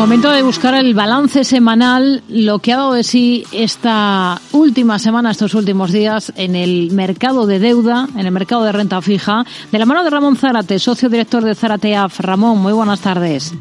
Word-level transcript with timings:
Momento 0.00 0.30
de 0.30 0.42
buscar 0.42 0.74
el 0.74 0.94
balance 0.94 1.44
semanal, 1.44 2.22
lo 2.30 2.58
que 2.58 2.72
ha 2.72 2.78
dado 2.78 2.94
de 2.94 3.04
sí 3.04 3.44
esta 3.52 4.40
última 4.50 4.98
semana, 4.98 5.30
estos 5.30 5.52
últimos 5.52 5.92
días, 5.92 6.32
en 6.36 6.56
el 6.56 6.90
mercado 6.90 7.46
de 7.46 7.58
deuda, 7.58 8.08
en 8.16 8.24
el 8.24 8.32
mercado 8.32 8.64
de 8.64 8.72
renta 8.72 9.02
fija, 9.02 9.44
de 9.70 9.78
la 9.78 9.84
mano 9.84 10.02
de 10.02 10.08
Ramón 10.08 10.36
Zárate, 10.36 10.78
socio 10.78 11.10
director 11.10 11.44
de 11.44 11.54
Zarateaf. 11.54 12.18
Ramón, 12.20 12.60
muy 12.60 12.72
buenas 12.72 13.00
tardes. 13.00 13.52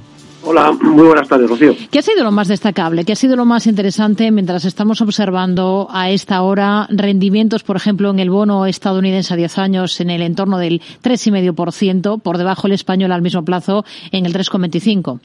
Hola, 0.42 0.72
muy 0.72 1.08
buenas 1.08 1.28
tardes, 1.28 1.50
Rocío. 1.50 1.76
¿Qué 1.92 2.00
ha 2.00 2.02
sido 2.02 2.24
lo 2.24 2.32
más 2.32 2.48
destacable? 2.48 3.04
¿Qué 3.04 3.12
ha 3.12 3.18
sido 3.18 3.36
lo 3.36 3.44
más 3.44 3.68
interesante 3.68 4.32
mientras 4.32 4.64
estamos 4.64 5.02
observando 5.02 5.90
a 5.92 6.10
esta 6.10 6.42
hora 6.42 6.88
rendimientos, 6.90 7.64
por 7.64 7.76
ejemplo, 7.76 8.12
en 8.12 8.20
el 8.20 8.30
bono 8.30 8.66
estadounidense 8.66 9.34
a 9.34 9.38
10 9.38 9.58
años 9.58 10.00
en 10.00 10.10
el 10.10 10.22
entorno 10.22 10.58
del 10.58 10.82
3,5%, 11.04 12.22
por 12.22 12.38
debajo 12.38 12.68
el 12.68 12.74
español 12.74 13.12
al 13.12 13.22
mismo 13.22 13.44
plazo 13.44 13.84
en 14.14 14.26
el 14.26 14.34
3,25%? 14.34 15.20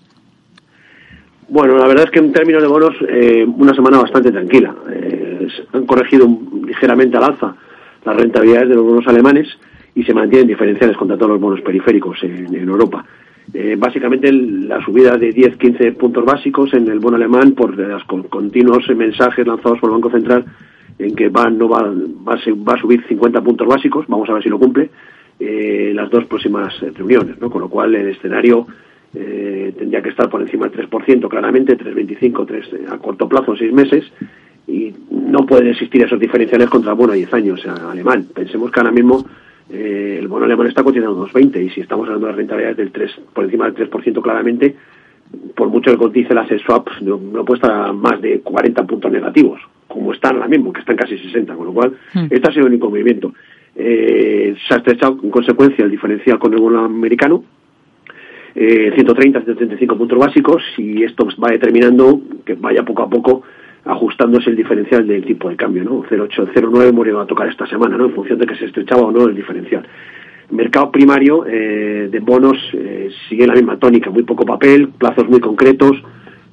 Bueno, 1.49 1.77
la 1.77 1.87
verdad 1.87 2.05
es 2.07 2.11
que 2.11 2.21
en 2.21 2.33
términos 2.33 2.63
de 2.63 2.69
bonos, 2.69 2.95
eh, 3.09 3.45
una 3.45 3.75
semana 3.75 3.99
bastante 3.99 4.33
tranquila. 4.33 4.75
Eh, 4.91 5.47
han 5.73 5.85
corregido 5.85 6.27
ligeramente 6.67 7.17
al 7.17 7.25
alza 7.25 7.55
las 8.05 8.17
rentabilidades 8.17 8.71
de 8.71 8.75
los 8.75 8.85
bonos 8.85 9.07
alemanes 9.07 9.49
y 9.95 10.03
se 10.05 10.15
mantienen 10.15 10.49
diferenciales 10.49 10.97
contra 10.97 11.17
todos 11.17 11.33
los 11.33 11.41
bonos 11.41 11.61
periféricos 11.61 12.23
en, 12.23 12.55
Europa. 12.55 13.05
Eh, 13.53 13.77
básicamente 13.79 14.33
la 14.33 14.83
subida 14.85 15.17
de 15.17 15.35
10-15 15.35 15.97
puntos 15.97 16.25
básicos 16.25 16.73
en 16.73 16.89
el 16.89 16.99
bono 16.99 17.17
alemán 17.17 17.53
por 17.53 17.77
los 17.77 18.05
continuos 18.05 18.89
mensajes 18.97 19.47
lanzados 19.47 19.79
por 19.79 19.91
el 19.91 19.95
Banco 19.95 20.11
Central 20.11 20.45
en 20.99 21.15
que 21.15 21.29
va, 21.29 21.51
no 21.51 21.69
va, 21.69 21.83
va, 21.83 22.35
a 22.75 22.81
subir 22.81 23.05
50 23.07 23.43
puntos 23.43 23.67
básicos, 23.67 24.07
vamos 24.09 24.29
a 24.31 24.35
ver 24.35 24.43
si 24.43 24.49
lo 24.49 24.59
cumple, 24.59 24.91
las 25.39 26.11
dos 26.11 26.25
próximas 26.25 26.73
reuniones, 26.95 27.39
¿no? 27.41 27.51
con 27.51 27.61
lo 27.61 27.69
cual 27.69 27.95
el 27.95 28.09
escenario 28.09 28.67
eh, 29.15 29.73
tendría 29.79 30.03
que 30.03 30.11
estar 30.11 30.29
por 30.29 30.43
encima 30.43 30.69
del 30.69 30.89
3%, 30.89 31.29
claramente, 31.29 31.77
3,25, 31.77 32.47
3 32.47 32.91
a 32.91 32.99
corto 32.99 33.29
plazo, 33.29 33.57
6 33.57 33.73
meses, 33.73 34.05
y 34.67 34.95
no 35.11 35.47
pueden 35.47 35.69
existir 35.69 36.03
esos 36.03 36.19
diferenciales 36.19 36.69
contra 36.69 36.93
el 36.93 36.99
bono 36.99 37.13
a 37.13 37.17
10 37.17 37.35
años 37.35 37.67
alemán. 37.67 38.27
Pensemos 38.35 38.71
que 38.71 38.81
ahora 38.81 38.93
mismo 38.93 39.25
eh, 39.71 40.19
el 40.21 40.29
bono 40.29 40.45
alemán 40.45 40.67
está 40.67 40.83
cotizando 40.83 41.27
2,20 41.27 41.65
y 41.65 41.71
si 41.71 41.81
estamos 41.81 42.07
hablando 42.07 42.27
de 42.29 42.33
rentabilidades 42.33 42.77
del 42.77 42.91
3, 42.91 43.21
por 43.33 43.45
encima 43.45 43.71
del 43.71 43.91
3% 43.91 44.23
claramente, 44.23 44.75
por 45.55 45.69
mucho 45.69 45.91
que 45.91 45.97
cotice 45.97 46.35
la 46.35 46.47
swap 46.47 46.89
no, 47.01 47.19
no, 47.19 47.45
puede 47.45 47.59
estar 47.59 47.93
más 47.93 48.21
de 48.21 48.41
40 48.41 48.85
puntos 48.85 49.11
negativos, 49.11 49.61
como 49.89 50.13
están 50.13 50.37
ahora 50.37 50.49
mismo, 50.49 50.73
que 50.73 50.81
están 50.81 50.97
casi 50.97 51.19
60, 51.19 51.55
con 51.55 51.67
lo 51.67 51.73
cual 51.73 51.93
hmm. 52.15 52.27
este 52.31 52.49
ha 52.49 52.53
sido 52.53 52.67
el 52.67 52.73
único 52.73 52.91
movimiento. 52.91 53.33
Eh, 53.77 54.55
se 54.69 54.75
ha 54.75 54.77
estrechado 54.79 55.19
en 55.23 55.31
consecuencia 55.31 55.85
el 55.85 55.91
diferencial 55.91 56.39
con 56.39 56.53
el 56.55 56.61
bono 56.61 56.85
americano, 56.85 57.43
eh, 58.55 58.93
130, 58.95 59.41
135 59.41 59.97
puntos 59.97 60.19
básicos 60.19 60.63
y 60.79 61.03
esto 61.03 61.27
va 61.43 61.51
determinando 61.51 62.21
que 62.45 62.55
vaya 62.55 62.85
poco 62.85 63.03
a 63.03 63.11
poco 63.11 63.43
ajustándose 63.85 64.51
el 64.51 64.57
diferencial 64.57 65.07
del 65.07 65.25
tipo 65.25 65.49
de 65.49 65.57
cambio, 65.57 65.85
¿no? 65.85 66.03
0,8, 66.05 66.53
0,9 66.55 66.93
murió 66.93 67.21
a 67.21 67.27
tocar 67.27 67.49
esta 67.49 67.67
semana, 67.67 67.97
¿no? 67.97 68.07
En 68.07 68.15
función 68.15 68.39
de 68.39 68.47
que 68.47 68.57
se 68.57 68.67
estrechaba 68.67 69.03
o 69.03 69.13
no 69.13 69.27
el 69.27 69.35
diferencial. 69.35 69.87
Mercado 70.51 70.91
primario 70.91 71.45
eh, 71.47 72.09
de 72.11 72.21
bonos 72.21 72.57
eh, 72.73 73.11
sigue 73.29 73.47
la 73.47 73.55
misma 73.55 73.79
tónica, 73.79 74.11
muy 74.11 74.23
poco 74.23 74.45
papel, 74.45 74.89
plazos 74.89 75.29
muy 75.29 75.41
concretos, 75.41 76.03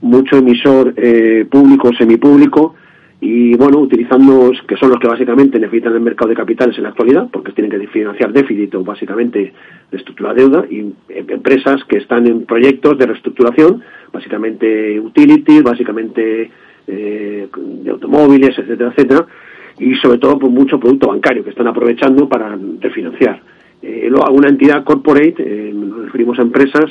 mucho 0.01 0.37
emisor 0.37 0.93
eh, 0.97 1.45
público, 1.49 1.91
semipúblico, 1.97 2.75
y 3.23 3.55
bueno, 3.55 3.77
utilizando, 3.77 4.51
que 4.67 4.75
son 4.77 4.89
los 4.89 4.99
que 4.99 5.07
básicamente 5.07 5.59
necesitan 5.59 5.93
el 5.93 6.01
mercado 6.01 6.29
de 6.29 6.35
capitales 6.35 6.75
en 6.77 6.83
la 6.83 6.89
actualidad, 6.89 7.27
porque 7.31 7.51
tienen 7.51 7.69
que 7.69 7.87
financiar 7.87 8.33
déficit 8.33 8.73
o 8.73 8.83
básicamente 8.83 9.53
reestructurar 9.91 10.35
deuda, 10.35 10.65
y 10.67 10.79
em, 10.79 10.93
empresas 11.07 11.83
que 11.83 11.97
están 11.97 12.25
en 12.25 12.47
proyectos 12.47 12.97
de 12.97 13.05
reestructuración, 13.05 13.83
básicamente 14.11 14.99
utilities, 14.99 15.61
básicamente 15.61 16.49
eh, 16.87 17.47
de 17.53 17.91
automóviles, 17.91 18.57
etcétera, 18.57 18.89
etcétera, 18.89 19.27
y 19.77 19.93
sobre 19.95 20.17
todo 20.17 20.39
por 20.39 20.49
mucho 20.49 20.79
producto 20.79 21.07
bancario 21.07 21.43
que 21.43 21.51
están 21.51 21.67
aprovechando 21.67 22.27
para 22.27 22.57
refinanciar. 22.79 23.39
Eh, 23.83 24.07
luego, 24.09 24.31
una 24.31 24.49
entidad 24.49 24.83
corporate, 24.83 25.35
eh, 25.37 25.71
nos 25.71 26.05
referimos 26.05 26.39
a 26.39 26.41
empresas 26.41 26.85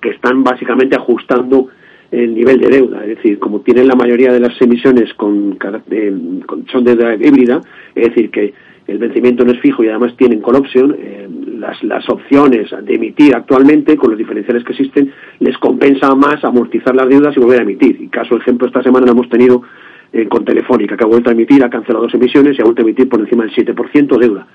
que 0.00 0.10
están 0.10 0.44
básicamente 0.44 0.94
ajustando 0.94 1.68
el 2.12 2.34
nivel 2.34 2.60
de 2.60 2.68
deuda, 2.68 3.02
es 3.04 3.16
decir, 3.16 3.38
como 3.38 3.60
tienen 3.60 3.88
la 3.88 3.94
mayoría 3.94 4.32
de 4.32 4.38
las 4.38 4.60
emisiones 4.60 5.12
con, 5.14 5.58
son 6.70 6.84
de 6.84 6.94
deuda 6.94 7.14
híbrida, 7.14 7.60
es 7.94 8.08
decir, 8.08 8.30
que 8.30 8.52
el 8.86 8.98
vencimiento 8.98 9.44
no 9.44 9.52
es 9.52 9.60
fijo 9.60 9.82
y 9.82 9.88
además 9.88 10.14
tienen 10.16 10.42
call 10.42 10.56
option, 10.56 10.94
eh, 10.98 11.26
las, 11.58 11.82
las 11.82 12.06
opciones 12.10 12.70
de 12.82 12.94
emitir 12.94 13.34
actualmente, 13.34 13.96
con 13.96 14.10
los 14.10 14.18
diferenciales 14.18 14.62
que 14.62 14.72
existen, 14.72 15.10
les 15.38 15.56
compensa 15.56 16.14
más 16.14 16.44
amortizar 16.44 16.94
las 16.94 17.08
deudas 17.08 17.34
y 17.34 17.40
volver 17.40 17.60
a 17.60 17.62
emitir. 17.62 17.98
Y 18.00 18.08
caso 18.08 18.36
ejemplo, 18.36 18.66
esta 18.66 18.82
semana 18.82 19.06
lo 19.06 19.12
hemos 19.12 19.30
tenido 19.30 19.62
eh, 20.12 20.28
con 20.28 20.44
Telefónica, 20.44 20.96
que 20.96 21.04
ha 21.04 21.08
vuelto 21.08 21.30
a 21.30 21.32
emitir, 21.32 21.64
ha 21.64 21.70
cancelado 21.70 22.04
dos 22.04 22.14
emisiones 22.14 22.58
y 22.58 22.60
ha 22.60 22.64
vuelto 22.64 22.82
a 22.82 22.84
emitir 22.84 23.08
por 23.08 23.20
encima 23.20 23.44
del 23.44 23.54
7% 23.54 24.18
deuda. 24.18 24.46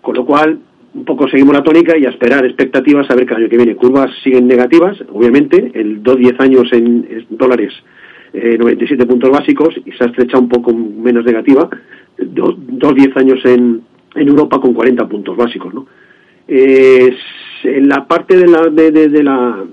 Con 0.00 0.14
lo 0.14 0.24
cual, 0.24 0.60
un 0.94 1.04
poco 1.04 1.28
seguimos 1.28 1.54
la 1.54 1.62
tónica 1.62 1.96
y 1.96 2.04
a 2.04 2.10
esperar 2.10 2.44
expectativas 2.44 3.10
a 3.10 3.14
ver 3.14 3.26
que 3.26 3.34
el 3.34 3.40
año 3.40 3.48
que 3.48 3.56
viene. 3.56 3.76
Curvas 3.76 4.10
siguen 4.22 4.46
negativas, 4.46 4.98
obviamente, 5.12 5.72
el 5.74 6.02
2-10 6.02 6.40
años 6.40 6.72
en 6.72 7.26
dólares, 7.30 7.72
97 8.32 9.02
eh, 9.02 9.06
puntos 9.06 9.30
básicos 9.30 9.74
y 9.84 9.92
se 9.92 10.04
ha 10.04 10.06
estrechado 10.08 10.42
un 10.42 10.48
poco 10.48 10.72
menos 10.74 11.24
negativa, 11.24 11.68
2-10 12.18 13.16
años 13.16 13.40
en, 13.44 13.82
en 14.14 14.28
Europa 14.28 14.60
con 14.60 14.74
40 14.74 15.08
puntos 15.08 15.36
básicos. 15.36 15.72
¿no? 15.72 15.86
en 16.48 17.88
la 17.88 18.06
parte 18.06 18.36
de 18.36 18.46
la, 18.46 18.62
de, 18.68 18.90
de, 18.90 19.22
la, 19.22 19.64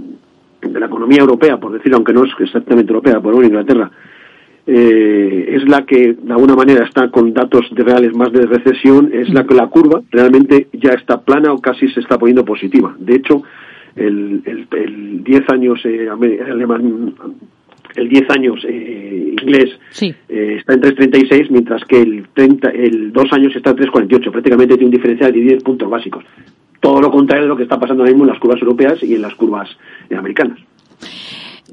de 0.62 0.80
la 0.80 0.86
economía 0.86 1.20
europea, 1.20 1.58
por 1.58 1.72
decirlo, 1.72 1.98
aunque 1.98 2.14
no 2.14 2.24
es 2.24 2.32
exactamente 2.40 2.92
europea, 2.92 3.20
por 3.20 3.34
ejemplo 3.34 3.48
Inglaterra, 3.48 3.92
eh, 4.72 5.56
es 5.56 5.68
la 5.68 5.84
que 5.84 6.14
de 6.14 6.32
alguna 6.32 6.56
manera 6.56 6.86
está 6.86 7.10
con 7.10 7.34
datos 7.34 7.66
de 7.72 7.84
reales 7.84 8.14
más 8.14 8.32
de 8.32 8.46
recesión, 8.46 9.10
es 9.12 9.28
la 9.30 9.44
que 9.44 9.56
la 9.56 9.66
curva 9.66 10.04
realmente 10.12 10.68
ya 10.74 10.92
está 10.92 11.22
plana 11.22 11.52
o 11.52 11.60
casi 11.60 11.88
se 11.88 12.02
está 12.02 12.20
poniendo 12.20 12.46
positiva. 12.46 12.96
De 13.00 13.16
hecho, 13.16 13.42
el, 13.96 14.44
el, 14.46 15.24
10 15.24 15.50
años 15.50 15.80
eh, 15.86 16.08
alemán, 16.08 17.16
el 17.96 18.10
10 18.10 18.30
años 18.30 18.64
eh, 18.68 19.36
inglés 19.42 19.80
eh, 20.02 20.58
está 20.60 20.74
en 20.74 20.82
3.36, 20.82 21.48
mientras 21.50 21.84
que 21.86 22.00
el, 22.00 22.28
30, 22.32 22.70
el 22.70 23.12
2 23.12 23.34
años 23.34 23.56
está 23.56 23.72
en 23.72 23.78
3.48. 23.78 24.32
Prácticamente 24.32 24.76
tiene 24.76 24.86
un 24.86 24.92
diferencial 24.92 25.34
de 25.34 25.40
10 25.40 25.64
puntos 25.64 25.90
básicos. 25.90 26.24
Todo 26.80 27.02
lo 27.02 27.10
contrario 27.10 27.46
de 27.46 27.50
lo 27.50 27.58
que 27.58 27.64
está 27.64 27.80
pasando 27.80 28.04
ahora 28.04 28.12
mismo 28.12 28.26
en 28.26 28.34
las 28.34 28.40
curvas 28.40 28.62
europeas 28.62 29.02
y 29.02 29.16
en 29.16 29.24
las 29.24 29.34
curvas 29.34 29.68
americanas. 30.16 30.60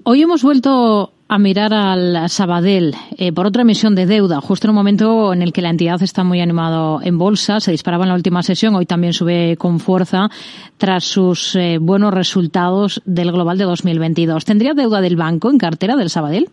Hoy 0.05 0.23
hemos 0.23 0.43
vuelto 0.43 1.11
a 1.29 1.39
mirar 1.39 1.73
al 1.75 2.29
Sabadell 2.29 2.95
eh, 3.19 3.33
por 3.33 3.47
otra 3.47 3.63
emisión 3.63 3.95
de 3.95 4.07
deuda, 4.07 4.41
justo 4.41 4.67
en 4.67 4.71
un 4.71 4.77
momento 4.77 5.33
en 5.33 5.43
el 5.43 5.53
que 5.53 5.63
la 5.63 5.71
entidad 5.71 6.03
está 6.03 6.23
muy 6.23 6.41
animado 6.41 7.01
en 7.03 7.19
bolsa, 7.19 7.61
se 7.61 7.73
disparaba 7.73 8.05
en 8.05 8.11
la 8.11 8.15
última 8.15 8.43
sesión, 8.43 8.75
hoy 8.75 8.87
también 8.87 9.13
sube 9.13 9.57
con 9.57 9.81
fuerza 9.81 10.29
tras 10.77 11.05
sus 11.05 11.57
eh, 11.57 11.79
buenos 11.81 12.15
resultados 12.15 13.03
del 13.05 13.33
global 13.33 13.59
de 13.59 13.65
2022. 13.65 14.45
¿Tendría 14.45 14.75
deuda 14.75 15.01
del 15.01 15.17
banco 15.17 15.51
en 15.51 15.59
cartera 15.59 15.97
del 15.97 16.11
Sabadell? 16.11 16.49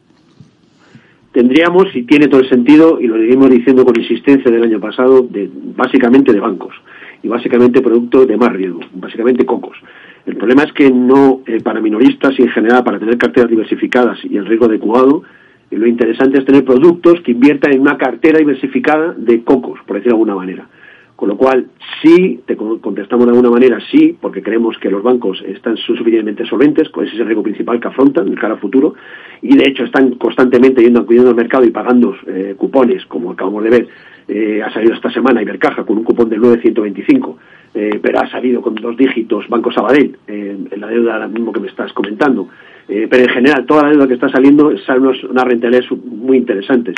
Tendríamos, 1.32 1.96
y 1.96 2.04
tiene 2.04 2.28
todo 2.28 2.42
el 2.42 2.50
sentido, 2.50 3.00
y 3.02 3.08
lo 3.08 3.18
seguimos 3.18 3.50
diciendo 3.50 3.84
con 3.84 4.00
insistencia 4.00 4.52
del 4.52 4.64
año 4.64 4.80
pasado, 4.80 5.22
de, 5.22 5.50
básicamente 5.76 6.32
de 6.32 6.40
bancos, 6.40 6.76
y 7.24 7.28
básicamente 7.28 7.82
producto 7.82 8.26
de 8.26 8.38
más 8.38 8.54
riesgo, 8.54 8.82
básicamente 8.94 9.46
cocos. 9.46 9.78
El 10.26 10.38
problema 10.38 10.64
es 10.64 10.72
que 10.72 10.90
no, 10.90 11.42
eh, 11.46 11.60
para 11.62 11.82
minoristas 11.82 12.34
y 12.38 12.44
en 12.44 12.50
general 12.50 12.84
para 12.84 13.00
tener 13.00 13.18
carteras 13.18 13.50
diversificadas 13.50 14.20
y 14.24 14.38
el 14.38 14.46
riesgo 14.46 14.66
adecuado, 14.66 15.24
eh, 15.70 15.78
lo 15.78 15.86
interesante 15.86 16.40
es 16.40 16.46
tener 16.46 16.64
productos 16.64 17.20
que 17.22 17.32
inviertan 17.32 17.74
en 17.74 17.82
una 17.82 17.98
cartera 17.98 18.40
diversificada 18.40 19.14
de 19.18 19.44
cocos, 19.44 19.80
por 19.86 19.98
decirlo 19.98 20.18
de 20.18 20.22
alguna 20.22 20.36
manera. 20.36 20.68
Con 21.16 21.30
lo 21.30 21.38
cual, 21.38 21.68
sí, 22.02 22.42
te 22.46 22.58
contestamos 22.58 23.26
de 23.26 23.32
alguna 23.32 23.52
manera, 23.52 23.80
sí, 23.92 24.18
porque 24.20 24.42
creemos 24.42 24.78
que 24.80 24.90
los 24.90 25.04
bancos 25.04 25.44
están 25.48 25.78
suficientemente 25.78 26.46
solventes, 26.46 26.90
con 26.90 27.06
ese 27.06 27.14
es 27.14 27.22
el 27.22 27.28
riesgo 27.28 27.44
principal 27.44 27.80
que 27.80 27.88
afrontan 27.88 28.30
de 28.30 28.36
cara 28.36 28.56
al 28.56 28.60
futuro, 28.60 28.96
y 29.42 29.56
de 29.56 29.64
hecho 29.70 29.84
están 29.84 30.16
constantemente 30.16 30.82
yendo 30.82 31.02
acudiendo 31.02 31.30
al 31.30 31.36
mercado 31.36 31.66
y 31.66 31.70
pagando 31.70 32.16
eh, 32.28 32.56
cupones, 32.58 33.06
como 33.06 33.32
acabamos 33.32 33.64
de 33.64 33.70
ver, 33.70 33.88
ha 34.28 34.74
salido 34.74 34.94
esta 34.94 35.12
semana 35.12 35.42
Ibercaja 35.42 35.84
con 35.84 35.98
un 35.98 36.04
cupón 36.04 36.30
del 36.30 36.40
925 36.40 37.38
eh, 37.76 38.00
pero 38.02 38.20
ha 38.20 38.30
salido 38.30 38.62
con 38.62 38.76
dos 38.76 38.96
dígitos 38.96 39.48
Banco 39.50 39.72
Sabadell, 39.72 40.16
eh, 40.28 40.58
en 40.70 40.82
la 40.82 40.88
deuda 40.88 41.14
ahora 41.14 41.28
mismo 41.28 41.52
que 41.52 41.60
me 41.60 41.68
estás 41.68 41.92
comentando. 41.94 42.48
Eh, 42.88 43.08
pero 43.10 43.24
en 43.24 43.30
general, 43.30 43.66
toda 43.66 43.84
la 43.84 43.90
deuda 43.90 44.08
que 44.08 44.14
está 44.14 44.30
saliendo 44.30 44.78
sale 44.80 45.00
unos, 45.00 45.24
unas 45.24 45.44
rentabilidades 45.44 45.90
muy 46.06 46.38
interesantes. 46.38 46.96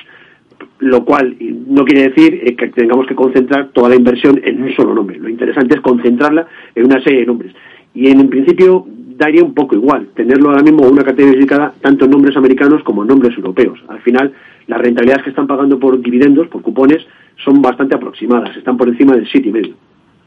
Lo 0.80 1.06
cual 1.06 1.36
no 1.40 1.86
quiere 1.86 2.10
decir 2.10 2.42
eh, 2.44 2.56
que 2.56 2.68
tengamos 2.68 3.08
que 3.08 3.16
concentrar 3.16 3.70
toda 3.70 3.90
la 3.90 3.96
inversión 3.96 4.42
en 4.44 4.64
un 4.64 4.74
solo 4.76 4.94
nombre. 4.94 5.18
Lo 5.18 5.30
interesante 5.30 5.76
es 5.76 5.82
concentrarla 5.82 6.48
en 6.74 6.86
una 6.86 7.02
serie 7.02 7.22
de 7.22 7.26
nombres. 7.26 7.54
Y 7.94 8.10
en, 8.10 8.28
principio 8.28 8.86
daría 9.18 9.44
un 9.44 9.54
poco 9.54 9.76
igual 9.76 10.10
tenerlo 10.14 10.50
ahora 10.50 10.64
mismo 10.64 10.86
una 10.86 11.04
categoría 11.04 11.38
dedicada 11.38 11.74
tanto 11.80 12.04
en 12.04 12.12
nombres 12.12 12.36
americanos 12.36 12.84
como 12.84 13.04
en 13.04 13.08
nombres 13.08 13.38
europeos. 13.38 13.82
Al 13.88 14.02
final, 14.02 14.34
las 14.68 14.80
rentabilidades 14.80 15.24
que 15.24 15.30
están 15.30 15.48
pagando 15.48 15.80
por 15.80 16.02
dividendos, 16.02 16.48
por 16.48 16.62
cupones, 16.62 17.06
son 17.44 17.62
bastante 17.62 17.96
aproximadas, 17.96 18.56
están 18.58 18.78
por 18.78 18.88
encima 18.88 19.16
del 19.16 19.28
medio. 19.52 19.76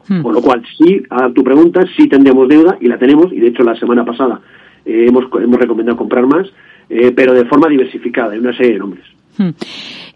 Hmm. 0.08 0.22
Con 0.22 0.34
lo 0.34 0.40
cual, 0.40 0.62
sí, 0.76 1.02
a 1.10 1.30
tu 1.30 1.42
pregunta, 1.44 1.84
sí 1.96 2.08
tendríamos 2.08 2.48
deuda 2.48 2.78
y 2.80 2.88
la 2.88 2.98
tenemos, 2.98 3.32
y 3.32 3.40
de 3.40 3.48
hecho 3.48 3.62
la 3.62 3.76
semana 3.76 4.04
pasada 4.04 4.40
hemos, 4.84 5.24
hemos 5.40 5.60
recomendado 5.60 5.96
comprar 5.96 6.26
más, 6.26 6.48
pero 6.88 7.34
de 7.34 7.44
forma 7.44 7.68
diversificada, 7.68 8.34
en 8.34 8.40
una 8.40 8.56
serie 8.56 8.72
de 8.72 8.78
nombres. 8.78 9.04
Hmm. 9.38 9.50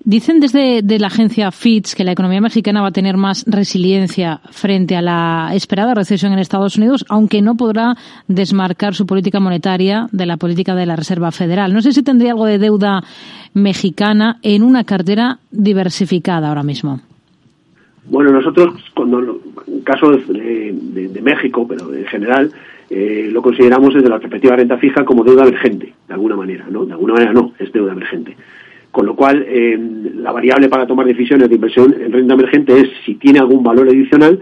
Dicen 0.05 0.41
desde 0.41 0.83
de 0.83 0.99
la 0.99 1.07
agencia 1.07 1.53
Fitch 1.53 1.95
que 1.95 2.03
la 2.03 2.13
economía 2.13 2.41
mexicana 2.41 2.83
va 2.83 2.89
a 2.89 2.93
tener 2.93 3.17
más 3.17 3.45
resiliencia 3.47 4.41
frente 4.51 4.97
a 4.97 5.03
la 5.03 5.51
esperada 5.55 5.95
recesión 5.95 6.33
en 6.33 6.41
Estados 6.41 6.77
Unidos, 6.77 7.05
aunque 7.09 7.41
no 7.41 7.55
podrá 7.55 7.95
desmarcar 8.27 8.95
su 8.95 9.07
política 9.07 9.39
monetaria 9.39 10.09
de 10.11 10.27
la 10.27 10.37
política 10.39 10.75
de 10.75 10.87
la 10.87 10.97
Reserva 10.97 11.31
Federal. 11.31 11.73
No 11.73 11.83
sé 11.83 11.93
si 11.93 12.03
tendría 12.03 12.33
algo 12.33 12.47
de 12.47 12.59
deuda 12.59 13.03
mexicana 13.55 14.39
en 14.43 14.65
una 14.65 14.83
cartera 14.83 15.39
diversificada 15.53 16.49
ahora 16.49 16.65
mismo. 16.65 17.01
Bueno, 18.05 18.33
nosotros, 18.33 18.75
cuando 18.95 19.41
en 19.69 19.81
caso 19.83 20.11
de, 20.11 21.21
México, 21.23 21.67
pero 21.69 21.95
en 21.95 22.05
general, 22.07 22.51
eh, 22.91 23.29
lo 23.31 23.41
consideramos 23.41 23.95
desde 23.95 24.09
la 24.09 24.19
perspectiva 24.19 24.57
renta 24.57 24.77
fija 24.79 25.05
como 25.05 25.23
deuda 25.23 25.45
emergente, 25.45 25.95
de 26.09 26.15
alguna 26.15 26.35
manera, 26.35 26.67
¿no? 26.69 26.85
De 26.85 26.93
alguna 26.93 27.15
manera 27.15 27.33
no, 27.33 27.53
es 27.61 27.73
deuda 27.73 27.93
emergente. 27.93 28.37
Con 28.93 29.07
lo 29.07 29.17
cual, 29.17 29.45
eh, 29.49 29.77
la 30.17 30.33
variable 30.33 30.69
para 30.69 30.87
tomar 30.87 31.07
decisiones 31.07 31.49
de 31.49 31.55
inversión 31.55 31.95
en 31.99 32.13
renta 32.13 32.35
emergente 32.35 32.79
es 32.79 32.91
si 33.05 33.15
tiene 33.15 33.39
algún 33.41 33.65
valor 33.65 33.89
adicional 33.89 34.41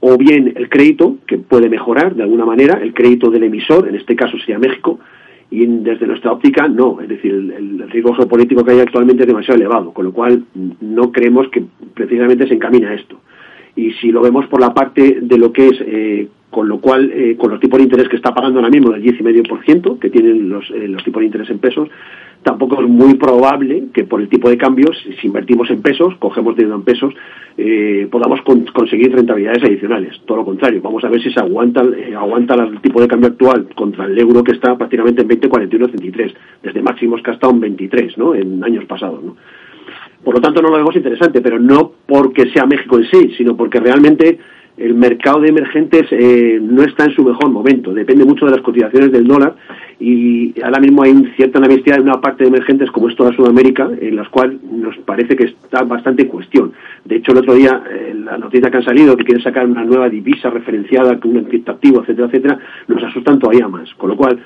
o 0.00 0.16
bien 0.18 0.52
el 0.54 0.68
crédito, 0.68 1.16
que 1.26 1.38
puede 1.38 1.68
mejorar 1.68 2.14
de 2.14 2.22
alguna 2.22 2.44
manera, 2.44 2.78
el 2.80 2.92
crédito 2.92 3.30
del 3.30 3.44
emisor, 3.44 3.88
en 3.88 3.96
este 3.96 4.14
caso 4.14 4.38
sería 4.38 4.58
México, 4.58 5.00
y 5.50 5.64
desde 5.64 6.06
nuestra 6.06 6.32
óptica 6.32 6.68
no, 6.68 7.00
es 7.00 7.08
decir, 7.08 7.32
el, 7.32 7.88
riesgo 7.88 8.14
geopolítico 8.14 8.64
que 8.64 8.72
hay 8.72 8.80
actualmente 8.80 9.22
es 9.22 9.28
demasiado 9.28 9.58
elevado, 9.58 9.92
con 9.92 10.04
lo 10.04 10.12
cual 10.12 10.44
no 10.80 11.10
creemos 11.10 11.48
que 11.48 11.64
precisamente 11.94 12.46
se 12.46 12.54
encamine 12.54 12.88
a 12.88 12.94
esto. 12.94 13.18
Y 13.76 13.92
si 13.92 14.10
lo 14.10 14.20
vemos 14.20 14.46
por 14.46 14.60
la 14.60 14.74
parte 14.74 15.18
de 15.22 15.38
lo 15.38 15.52
que 15.52 15.68
es, 15.68 15.76
eh, 15.80 16.28
con 16.50 16.68
lo 16.68 16.80
cual, 16.80 17.10
eh, 17.12 17.36
con 17.36 17.50
los 17.50 17.60
tipos 17.60 17.78
de 17.78 17.84
interés 17.84 18.08
que 18.08 18.16
está 18.16 18.34
pagando 18.34 18.60
ahora 18.60 18.70
mismo, 18.70 18.92
del 18.92 19.02
10,5%, 19.02 19.98
que 19.98 20.10
tienen 20.10 20.48
los, 20.48 20.68
los 20.70 21.04
tipos 21.04 21.20
de 21.20 21.26
interés 21.26 21.50
en 21.50 21.58
pesos, 21.58 21.88
tampoco 22.46 22.80
es 22.80 22.88
muy 22.88 23.14
probable 23.14 23.88
que 23.92 24.04
por 24.04 24.20
el 24.20 24.28
tipo 24.28 24.48
de 24.48 24.56
cambios, 24.56 24.96
si 25.20 25.26
invertimos 25.26 25.68
en 25.68 25.82
pesos, 25.82 26.14
cogemos 26.20 26.56
dinero 26.56 26.76
en 26.76 26.82
pesos, 26.82 27.12
eh, 27.58 28.06
podamos 28.08 28.40
conseguir 28.72 29.12
rentabilidades 29.12 29.64
adicionales. 29.64 30.20
Todo 30.24 30.38
lo 30.38 30.44
contrario, 30.44 30.80
vamos 30.80 31.02
a 31.02 31.08
ver 31.08 31.20
si 31.20 31.32
se 31.32 31.40
aguanta, 31.40 31.82
eh, 31.82 32.14
aguanta 32.14 32.54
el 32.54 32.80
tipo 32.80 33.00
de 33.00 33.08
cambio 33.08 33.30
actual 33.30 33.66
contra 33.74 34.04
el 34.04 34.16
euro 34.16 34.44
que 34.44 34.52
está 34.52 34.78
prácticamente 34.78 35.22
en 35.22 35.28
20, 35.28 35.48
41, 35.48 35.88
33, 35.88 36.34
desde 36.62 36.82
máximos 36.82 37.20
que 37.20 37.32
ha 37.32 37.34
estado 37.34 37.52
en 37.52 37.60
23, 37.60 38.16
¿no? 38.16 38.32
En 38.36 38.62
años 38.62 38.84
pasados, 38.84 39.24
¿no? 39.24 39.36
Por 40.22 40.34
lo 40.34 40.40
tanto, 40.40 40.62
no 40.62 40.68
lo 40.68 40.76
vemos 40.76 40.94
interesante, 40.94 41.40
pero 41.40 41.58
no 41.58 41.92
porque 42.06 42.50
sea 42.52 42.64
México 42.64 42.98
en 42.98 43.06
sí, 43.10 43.34
sino 43.36 43.56
porque 43.56 43.80
realmente 43.80 44.38
el 44.76 44.94
mercado 44.94 45.40
de 45.40 45.48
emergentes 45.48 46.06
eh, 46.10 46.58
no 46.60 46.82
está 46.82 47.04
en 47.04 47.14
su 47.14 47.24
mejor 47.24 47.50
momento. 47.50 47.94
Depende 47.94 48.24
mucho 48.24 48.44
de 48.44 48.52
las 48.52 48.60
cotizaciones 48.60 49.10
del 49.10 49.26
dólar 49.26 49.54
y 49.98 50.54
ahora 50.62 50.80
mismo 50.80 51.02
hay 51.02 51.14
cierta 51.36 51.58
amnistía 51.58 51.94
en 51.94 52.02
una 52.02 52.20
parte 52.20 52.44
de 52.44 52.48
emergentes 52.48 52.90
como 52.90 53.08
es 53.08 53.16
toda 53.16 53.34
Sudamérica, 53.34 53.88
en 53.98 54.16
las 54.16 54.28
cuales 54.28 54.62
nos 54.62 54.96
parece 54.98 55.34
que 55.34 55.44
está 55.44 55.82
bastante 55.82 56.22
en 56.22 56.28
cuestión. 56.28 56.72
De 57.04 57.16
hecho, 57.16 57.32
el 57.32 57.38
otro 57.38 57.54
día, 57.54 57.82
eh, 57.90 58.14
la 58.22 58.36
noticia 58.36 58.70
que 58.70 58.76
han 58.76 58.84
salido, 58.84 59.16
que 59.16 59.24
quieren 59.24 59.42
sacar 59.42 59.66
una 59.66 59.84
nueva 59.84 60.10
divisa 60.10 60.50
referenciada 60.50 61.18
con 61.18 61.30
un 61.30 61.38
activo, 61.38 62.02
etcétera, 62.02 62.28
etcétera, 62.28 62.58
nos 62.88 63.02
asustan 63.02 63.38
todavía 63.38 63.68
más. 63.68 63.92
Con 63.94 64.10
lo 64.10 64.16
cual, 64.16 64.38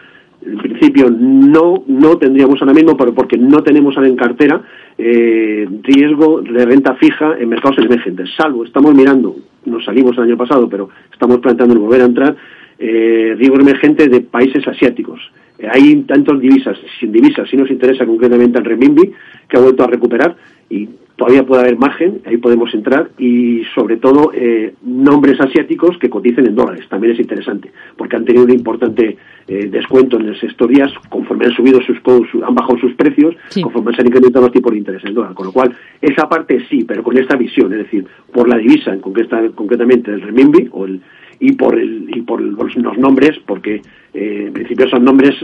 en 0.46 0.58
principio 0.58 1.10
no 1.10 1.82
no 1.86 2.16
tendríamos 2.16 2.60
ahora 2.60 2.72
mismo, 2.72 2.96
pero 2.96 3.12
porque 3.12 3.36
no 3.36 3.62
tenemos 3.62 3.96
en 3.96 4.16
cartera 4.16 4.62
eh, 4.96 5.68
riesgo 5.82 6.40
de 6.40 6.64
renta 6.64 6.94
fija 6.94 7.36
en 7.38 7.48
mercados 7.48 7.78
emergentes, 7.78 8.30
salvo 8.36 8.64
estamos 8.64 8.94
mirando, 8.94 9.36
nos 9.64 9.84
salimos 9.84 10.16
el 10.16 10.24
año 10.24 10.36
pasado, 10.36 10.68
pero 10.68 10.88
estamos 11.12 11.38
planteando 11.38 11.78
volver 11.78 12.02
a 12.02 12.06
entrar, 12.06 12.36
eh, 12.78 13.34
riesgo 13.36 13.60
emergente 13.60 14.08
de 14.08 14.20
países 14.20 14.66
asiáticos. 14.66 15.20
Eh, 15.60 15.68
hay 15.70 16.02
tantos 16.02 16.40
divisas, 16.40 16.78
sin 16.98 17.12
divisas, 17.12 17.48
si 17.48 17.56
nos 17.56 17.70
interesa 17.70 18.06
concretamente 18.06 18.58
el 18.58 18.64
renminbi, 18.64 19.12
que 19.48 19.56
ha 19.56 19.60
vuelto 19.60 19.84
a 19.84 19.86
recuperar 19.86 20.36
y 20.68 20.88
todavía 21.16 21.44
puede 21.44 21.62
haber 21.62 21.76
margen, 21.76 22.22
ahí 22.24 22.38
podemos 22.38 22.72
entrar 22.72 23.10
y 23.18 23.62
sobre 23.74 23.98
todo 23.98 24.32
eh, 24.34 24.72
nombres 24.82 25.38
asiáticos 25.38 25.98
que 25.98 26.08
coticen 26.08 26.46
en 26.46 26.54
dólares, 26.54 26.88
también 26.88 27.12
es 27.12 27.20
interesante, 27.20 27.70
porque 27.98 28.16
han 28.16 28.24
tenido 28.24 28.44
un 28.46 28.52
importante 28.52 29.18
eh, 29.46 29.68
descuento 29.70 30.18
en 30.18 30.30
estos 30.30 30.68
días 30.68 30.90
conforme 31.10 31.44
han 31.44 31.52
subido 31.52 31.78
sus, 31.82 31.98
han 32.42 32.54
bajado 32.54 32.78
sus 32.78 32.94
precios, 32.94 33.36
conforme 33.62 33.94
se 33.94 34.00
han 34.00 34.06
incrementado 34.06 34.46
los 34.46 34.52
tipos 34.54 34.72
de 34.72 34.78
interés 34.78 35.04
en 35.04 35.12
dólar, 35.12 35.34
con 35.34 35.44
lo 35.44 35.52
cual 35.52 35.76
esa 36.00 36.26
parte 36.26 36.64
sí, 36.70 36.84
pero 36.84 37.02
con 37.02 37.18
esta 37.18 37.36
visión, 37.36 37.70
es 37.72 37.80
decir, 37.80 38.06
por 38.32 38.48
la 38.48 38.56
divisa, 38.56 38.90
en 38.90 39.00
concreta, 39.00 39.42
concretamente 39.54 40.10
el 40.10 40.22
renminbi 40.22 40.68
o 40.72 40.86
el, 40.86 41.02
y 41.40 41.52
por 41.52 41.78
el, 41.78 42.06
y 42.14 42.22
por 42.22 42.40
los, 42.40 42.98
nombres, 42.98 43.38
porque 43.46 43.82
eh, 44.14 44.44
en 44.46 44.52
principio 44.52 44.88
son 44.88 45.04
nombres 45.04 45.34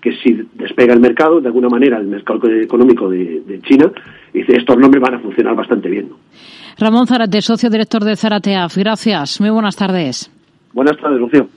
que 0.00 0.12
si 0.16 0.38
despega 0.54 0.92
el 0.92 1.00
mercado, 1.00 1.40
de 1.40 1.46
alguna 1.46 1.68
manera, 1.68 1.98
el 1.98 2.08
mercado 2.08 2.50
económico 2.50 3.08
de, 3.08 3.60
China, 3.62 3.90
dice, 4.34 4.56
estos 4.56 4.76
nombres 4.76 5.00
van 5.02 5.14
a 5.14 5.18
funcionar 5.20 5.54
bastante 5.54 5.88
bien. 5.88 6.10
Ramón 6.78 7.06
Zarate, 7.06 7.40
socio 7.40 7.70
director 7.70 8.04
de 8.04 8.16
Zarateaf, 8.16 8.76
gracias. 8.76 9.40
Muy 9.40 9.48
buenas 9.48 9.76
tardes. 9.76 10.30
Buenas 10.74 10.98
tardes, 10.98 11.20
Lucio. 11.20 11.48